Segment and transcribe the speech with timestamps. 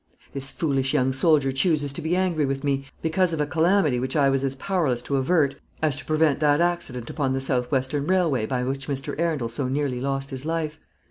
[0.33, 4.15] "This foolish young soldier chooses to be angry with me because of a calamity which
[4.15, 8.07] I was as powerless to avert, as to prevent that accident upon the South Western
[8.07, 9.13] Railway by which Mr.
[9.19, 10.79] Arundel so nearly lost his life.